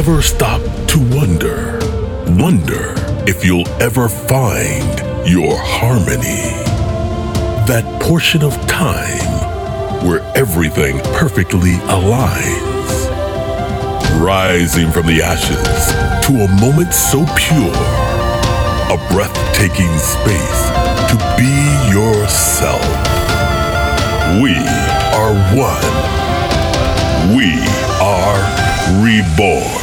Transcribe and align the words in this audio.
ever 0.00 0.22
stop 0.22 0.62
to 0.88 0.98
wonder, 1.14 1.78
wonder 2.42 2.94
if 3.28 3.44
you'll 3.44 3.68
ever 3.82 4.08
find 4.08 4.98
your 5.28 5.54
harmony. 5.58 6.56
That 7.68 7.84
portion 8.00 8.42
of 8.42 8.54
time 8.66 9.28
where 10.08 10.22
everything 10.34 11.00
perfectly 11.12 11.74
aligns. 11.92 13.10
Rising 14.24 14.90
from 14.90 15.06
the 15.06 15.20
ashes 15.20 15.92
to 16.26 16.32
a 16.32 16.48
moment 16.62 16.94
so 16.94 17.26
pure, 17.36 17.84
a 18.88 18.96
breathtaking 19.12 19.92
space 19.98 20.62
to 21.12 21.16
be 21.36 21.52
yourself. 21.92 22.80
We 24.40 24.56
are 25.12 25.34
one. 25.52 27.36
We 27.36 27.52
are 28.00 28.60
reborn. 28.98 29.79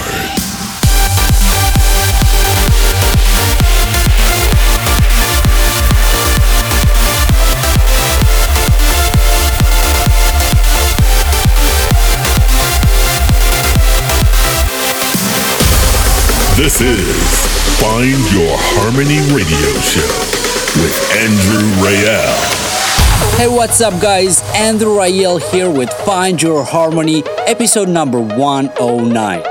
This 16.58 16.82
is 16.82 17.06
Find 17.80 18.18
Your 18.34 18.58
Harmony 18.74 19.22
Radio 19.30 19.70
Show 19.86 20.10
with 20.82 20.98
Andrew 21.14 21.62
Rayel. 21.86 23.38
Hey, 23.38 23.48
what's 23.48 23.80
up, 23.80 24.02
guys? 24.02 24.42
Andrew 24.56 24.98
Rayel 24.98 25.40
here 25.52 25.70
with 25.70 25.94
Find 26.04 26.42
Your 26.42 26.64
Harmony, 26.64 27.22
episode 27.46 27.90
number 27.90 28.20
109. 28.20 29.44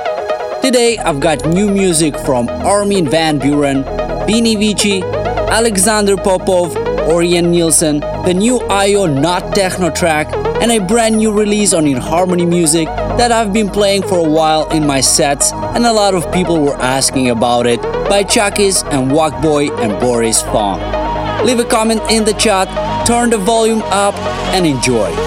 Today, 0.60 0.98
I've 0.98 1.20
got 1.20 1.46
new 1.46 1.70
music 1.70 2.18
from 2.18 2.48
Armin 2.48 3.08
van 3.08 3.38
Buuren, 3.38 3.84
Beanie 4.26 4.58
Vici, 4.58 5.04
Alexander 5.04 6.16
Popov, 6.16 6.74
Ørjan 7.06 7.52
Nilsen, 7.52 8.00
the 8.24 8.34
new 8.34 8.58
IO 8.68 9.06
Not 9.06 9.54
Techno 9.54 9.90
track, 9.90 10.26
and 10.60 10.72
a 10.72 10.78
brand 10.78 11.16
new 11.16 11.32
release 11.32 11.72
on 11.72 11.86
In 11.86 11.96
Harmony 11.96 12.46
Music 12.46 12.86
that 12.86 13.32
I've 13.32 13.52
been 13.52 13.68
playing 13.68 14.02
for 14.02 14.18
a 14.18 14.28
while 14.28 14.68
in 14.70 14.86
my 14.86 15.00
sets, 15.00 15.52
and 15.52 15.84
a 15.86 15.92
lot 15.92 16.14
of 16.14 16.30
people 16.32 16.60
were 16.60 16.76
asking 16.76 17.30
about 17.30 17.66
it 17.66 17.80
by 18.08 18.24
Chukiess 18.24 18.84
and 18.90 19.10
Whackboi 19.10 19.70
and 19.80 19.98
Boris 20.00 20.42
Fong. 20.42 20.80
Leave 21.44 21.58
a 21.58 21.64
comment 21.64 22.00
in 22.10 22.24
the 22.24 22.34
chat, 22.34 22.68
turn 23.06 23.30
the 23.30 23.38
volume 23.38 23.82
up, 23.82 24.14
and 24.54 24.66
enjoy. 24.66 25.25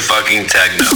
Fucking 0.00 0.46
techno. 0.46 0.86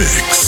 Mix 0.00 0.39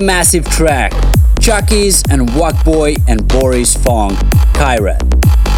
massive 0.00 0.44
track! 0.46 0.92
Chukiess 1.40 2.02
and 2.10 2.26
Boy 2.64 2.94
and 3.08 3.26
Boris 3.28 3.74
Fong, 3.76 4.10
Kyrat. 4.52 5.00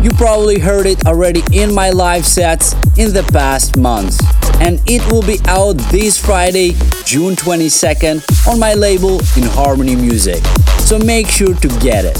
You 0.03 0.11
probably 0.11 0.59
heard 0.59 0.87
it 0.87 1.07
already 1.07 1.43
in 1.53 1.73
my 1.73 1.91
live 1.91 2.27
sets 2.27 2.73
in 2.97 3.13
the 3.13 3.29
past 3.33 3.77
months. 3.77 4.19
And 4.61 4.81
it 4.87 5.05
will 5.11 5.23
be 5.23 5.39
out 5.47 5.75
this 5.91 6.19
Friday, 6.19 6.73
June 7.05 7.35
22nd, 7.35 8.49
on 8.49 8.59
my 8.59 8.75
label 8.75 9.21
in 9.37 9.45
Harmony 9.45 9.97
Music. 9.97 10.43
So 10.81 10.99
make 10.99 11.29
sure 11.29 11.55
to 11.55 11.69
get 11.81 12.05
it. 12.05 12.19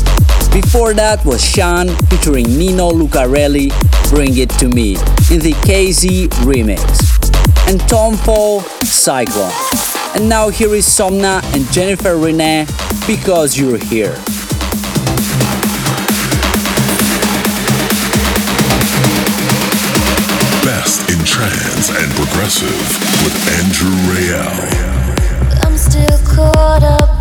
Before 0.53 0.93
that 0.95 1.25
was 1.25 1.43
Sean 1.45 1.89
featuring 2.07 2.47
Nino 2.47 2.91
Lucarelli, 2.91 3.71
Bring 4.11 4.37
It 4.37 4.51
To 4.59 4.69
Me, 4.69 4.93
in 5.31 5.41
the 5.41 5.55
KZ 5.65 6.29
remix. 6.45 6.83
And 7.69 7.81
Tom 7.89 8.17
Fall, 8.17 8.61
Cyclone. 8.83 9.92
And 10.15 10.29
now 10.29 10.51
here 10.51 10.75
is 10.75 10.87
Somna 10.87 11.43
and 11.55 11.71
Jennifer 11.73 12.17
Renee, 12.17 12.67
Because 13.07 13.57
You're 13.59 13.79
Here. 13.79 14.13
Best 20.63 21.09
in 21.11 21.19
trance 21.25 21.89
and 21.91 22.13
progressive 22.13 22.69
with 23.25 23.35
Andrew 23.59 23.97
Rayel. 24.13 25.65
I'm 25.65 25.79
still 25.79 26.19
caught 26.27 26.83
up 26.83 27.12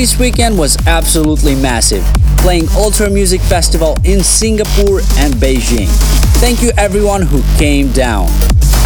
This 0.00 0.18
weekend 0.18 0.56
was 0.56 0.78
absolutely 0.86 1.54
massive, 1.54 2.02
playing 2.38 2.68
Ultra 2.74 3.10
Music 3.10 3.38
Festival 3.42 3.98
in 4.02 4.24
Singapore 4.24 5.00
and 5.18 5.34
Beijing. 5.34 5.88
Thank 6.40 6.62
you 6.62 6.70
everyone 6.78 7.20
who 7.20 7.42
came 7.58 7.92
down. 7.92 8.24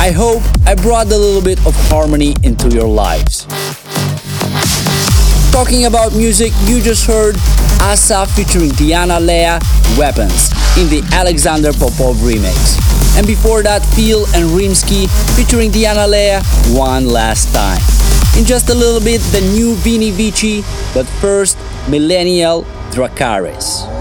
I 0.00 0.10
hope 0.10 0.42
I 0.66 0.74
brought 0.74 1.06
a 1.06 1.16
little 1.16 1.40
bit 1.40 1.64
of 1.68 1.74
harmony 1.88 2.34
into 2.42 2.68
your 2.68 2.88
lives. 2.88 3.46
Talking 5.52 5.84
about 5.84 6.16
music, 6.16 6.52
you 6.64 6.82
just 6.82 7.06
heard 7.06 7.36
Asa 7.80 8.26
featuring 8.34 8.70
Diana 8.70 9.20
Lea, 9.20 9.60
Weapons, 9.96 10.50
in 10.76 10.90
the 10.90 11.08
Alexander 11.12 11.72
Popov 11.72 12.16
remix. 12.26 12.76
And 13.16 13.24
before 13.24 13.62
that, 13.62 13.86
Phil 13.94 14.26
and 14.34 14.50
Rimsky 14.50 15.06
featuring 15.36 15.70
Diana 15.70 16.08
Lea, 16.08 16.40
One 16.76 17.06
Last 17.06 17.54
Time. 17.54 17.78
In 18.36 18.44
just 18.44 18.68
a 18.68 18.74
little 18.74 18.98
bit, 18.98 19.20
the 19.30 19.42
new 19.54 19.76
Vini 19.76 20.10
Vici 20.10 20.64
but 20.94 21.06
first 21.20 21.58
millennial 21.88 22.62
Dracaris. 22.90 23.93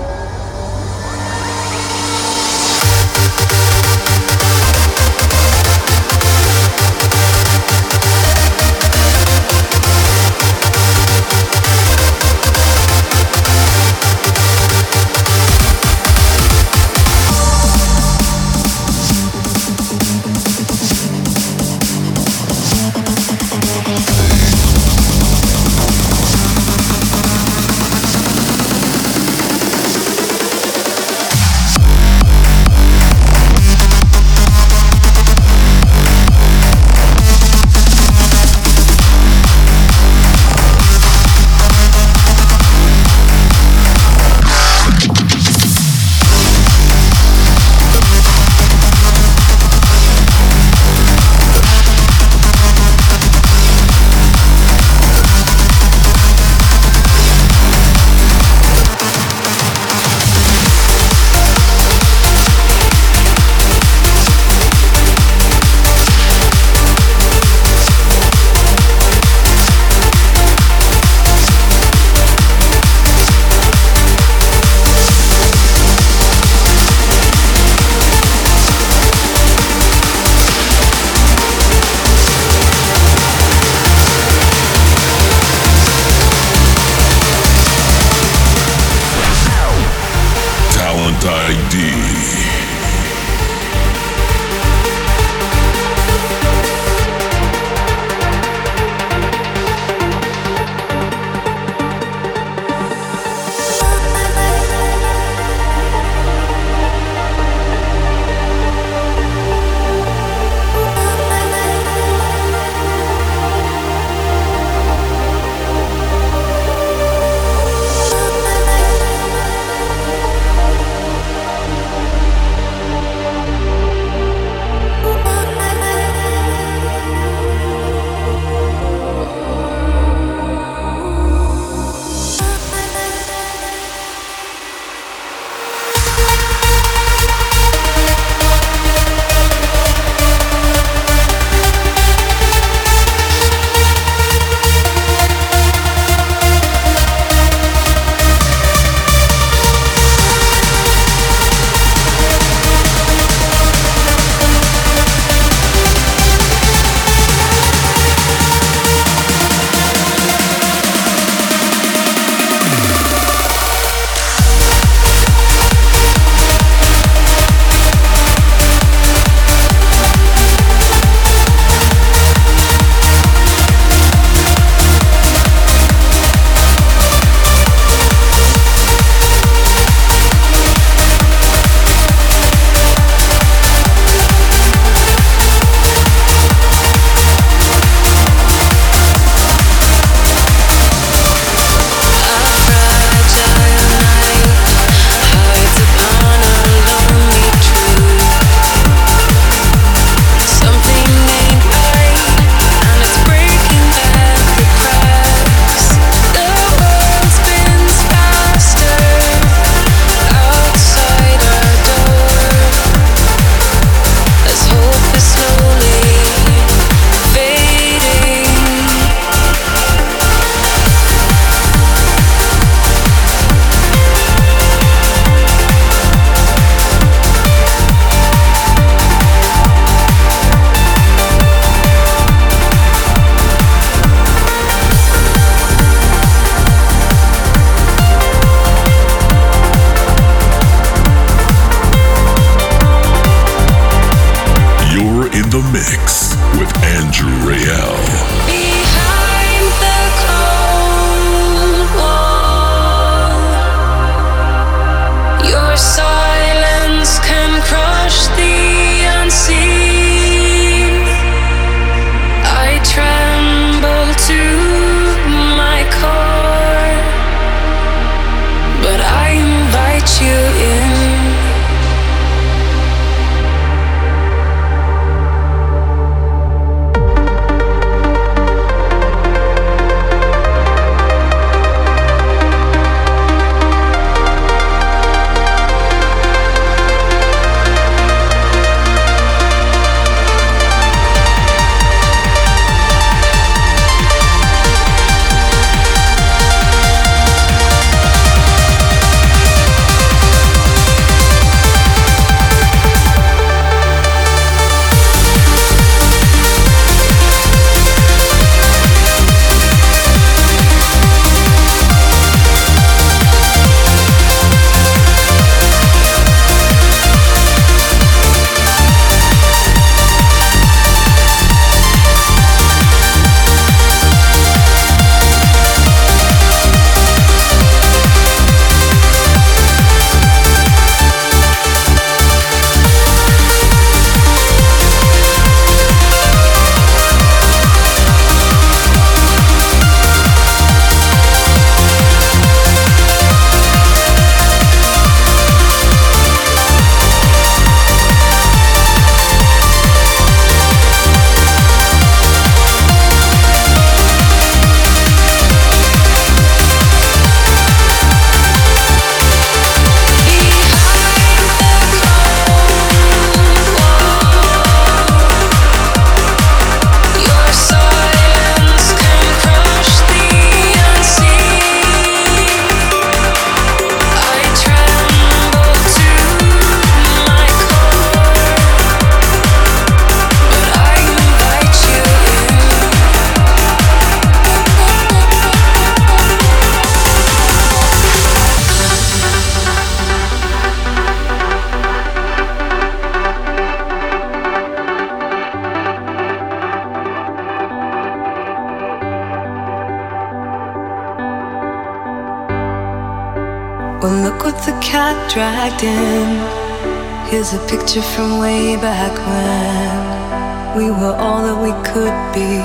picture 407.94 408.10
from 408.16 408.40
way 408.40 408.76
back 408.76 409.14
when 409.28 410.78
we 410.78 410.90
were 410.90 411.16
all 411.16 411.44
that 411.44 411.58
we 411.62 411.72
could 411.86 412.16
be. 412.34 412.58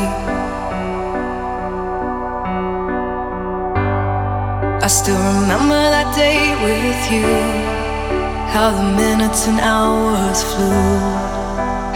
I 4.83 4.87
still 4.87 5.19
remember 5.41 5.75
that 5.75 6.15
day 6.17 6.55
with 6.65 7.13
you. 7.13 7.29
How 8.53 8.71
the 8.71 8.97
minutes 8.97 9.47
and 9.49 9.61
hours 9.61 10.43
flew. 10.55 10.97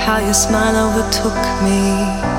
How 0.04 0.18
your 0.22 0.34
smile 0.34 0.76
overtook 0.88 1.38
me. 1.64 2.31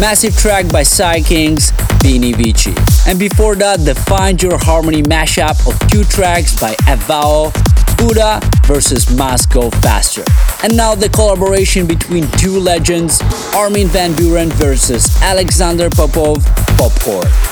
Massive 0.00 0.34
track 0.34 0.66
by 0.72 0.80
Psykings, 0.80 1.72
Vini 2.00 2.32
Vici. 2.32 2.72
And 3.06 3.18
before 3.18 3.54
that, 3.56 3.84
the 3.84 3.94
Find 3.94 4.42
Your 4.42 4.56
Harmony 4.56 5.02
mashup 5.02 5.68
of 5.68 5.78
two 5.90 6.04
tracks 6.04 6.58
by 6.58 6.74
Avao, 6.88 7.52
Buddha 7.98 8.40
versus 8.64 9.04
Go 9.48 9.70
Faster. 9.82 10.24
And 10.62 10.74
now 10.74 10.94
the 10.94 11.10
collaboration 11.10 11.86
between 11.86 12.26
two 12.38 12.58
legends, 12.58 13.20
Armin 13.54 13.88
van 13.88 14.12
Buuren 14.12 14.50
versus 14.54 15.14
Alexander 15.20 15.90
Popov, 15.90 16.46
Popcorn. 16.78 17.49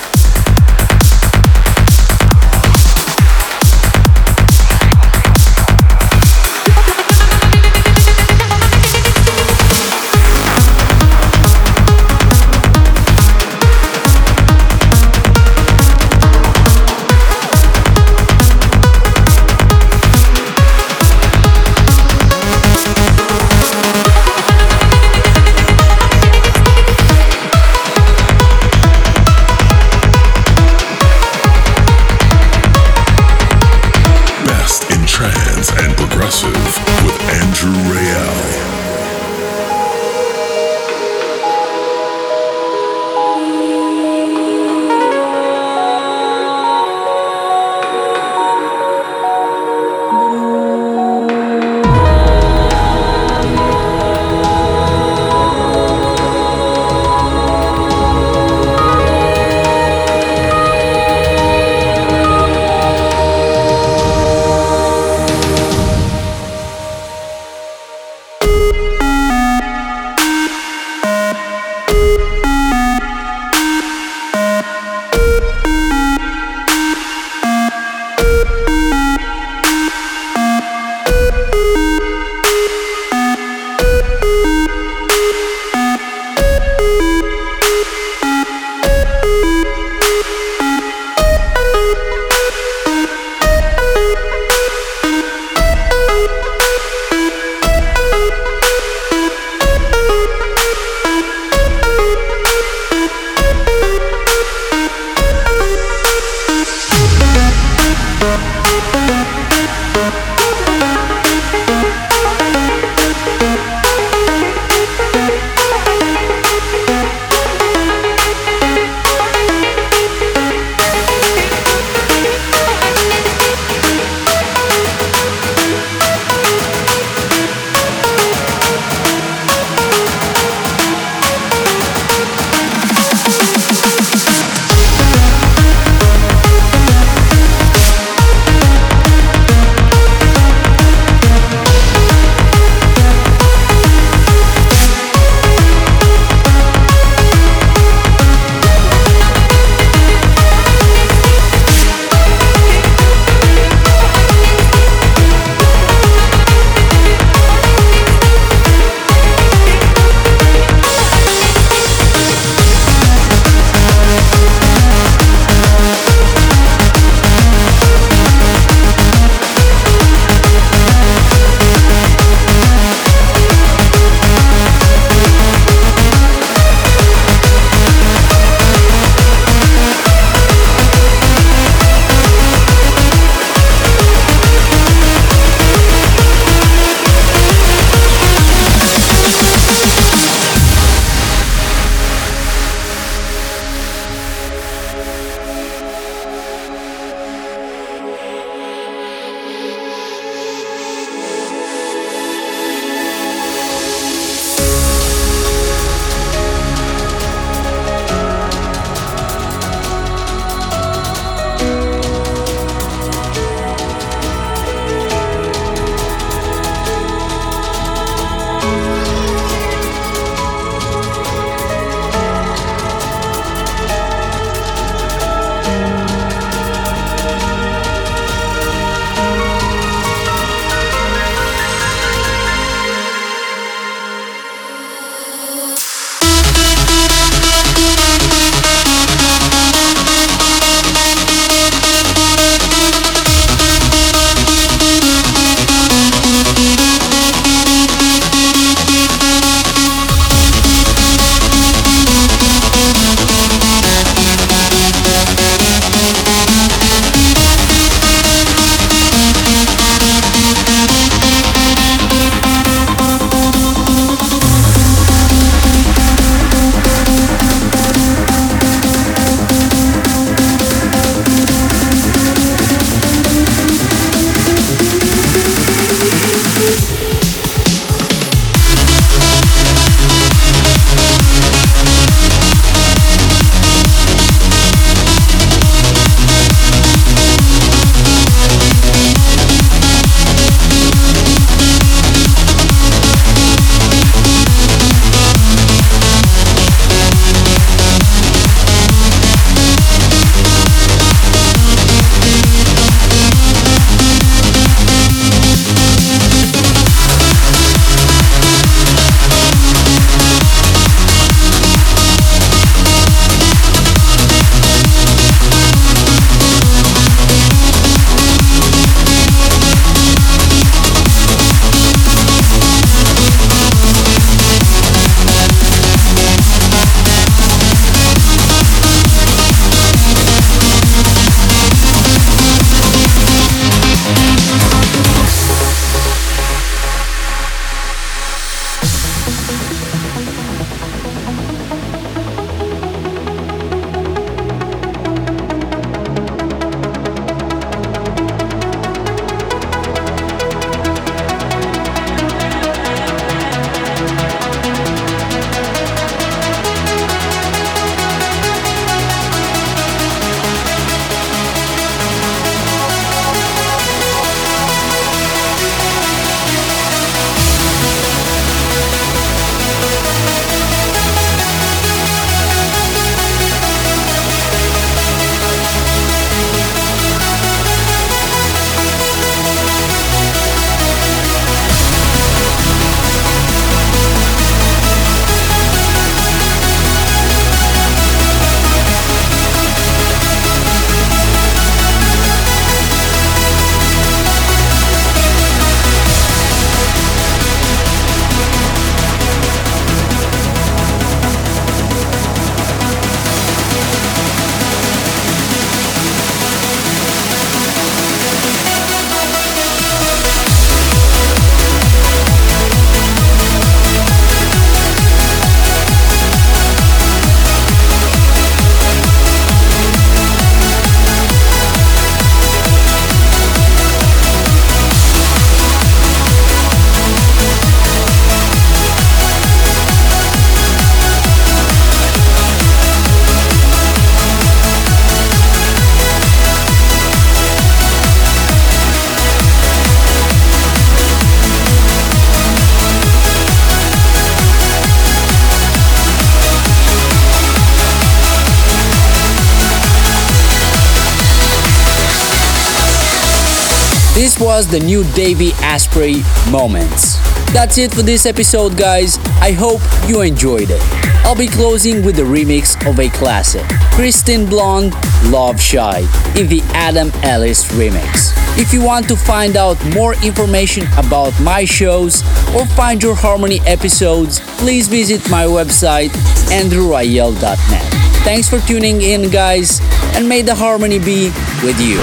The 454.66 454.80
new 454.80 455.04
Davey 455.14 455.52
Asprey 455.62 456.22
Moments. 456.50 457.16
That's 457.52 457.78
it 457.78 457.94
for 457.94 458.02
this 458.02 458.26
episode, 458.26 458.76
guys. 458.76 459.16
I 459.40 459.52
hope 459.52 459.80
you 460.08 460.22
enjoyed 460.22 460.70
it. 460.70 460.82
I'll 461.24 461.36
be 461.36 461.46
closing 461.46 462.04
with 462.04 462.18
a 462.18 462.22
remix 462.22 462.74
of 462.88 462.98
a 462.98 463.08
classic 463.08 463.62
Kristine 463.94 464.50
Blond, 464.50 464.94
Love 465.30 465.60
Shy, 465.60 466.00
in 466.36 466.48
the 466.48 466.60
Adam 466.74 467.12
Ellis 467.22 467.68
remix. 467.72 468.32
If 468.58 468.72
you 468.72 468.82
want 468.82 469.06
to 469.08 469.16
find 469.16 469.56
out 469.56 469.78
more 469.94 470.14
information 470.24 470.88
about 470.96 471.38
my 471.40 471.64
shows 471.64 472.22
or 472.54 472.66
find 472.66 473.00
your 473.00 473.14
Harmony 473.14 473.60
episodes, 473.60 474.40
please 474.58 474.88
visit 474.88 475.20
my 475.30 475.44
website, 475.44 476.10
andrewrayel.net. 476.50 477.98
Thanks 478.24 478.48
for 478.48 478.58
tuning 478.66 479.02
in, 479.02 479.30
guys, 479.30 479.80
and 480.16 480.28
may 480.28 480.42
the 480.42 480.54
harmony 480.54 480.98
be 480.98 481.30
with 481.62 481.80
you. 481.80 481.98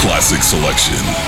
Classic 0.00 0.42
selection. 0.42 1.27